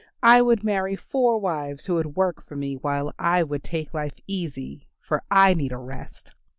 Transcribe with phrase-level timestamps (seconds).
[0.23, 4.15] I would marry four wives who would work for me while I would take life
[4.25, 6.31] easy, for I need a rest."